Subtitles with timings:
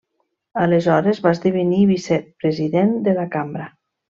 [0.61, 3.71] Aleshores va esdevenir vicepresident de la Cambra.